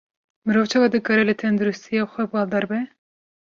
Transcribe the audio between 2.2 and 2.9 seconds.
baldar be?